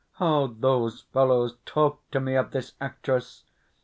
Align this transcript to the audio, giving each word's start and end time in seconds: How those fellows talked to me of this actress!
How 0.13 0.47
those 0.47 1.01
fellows 1.13 1.57
talked 1.63 2.11
to 2.13 2.19
me 2.19 2.33
of 2.33 2.49
this 2.49 2.73
actress! 2.81 3.43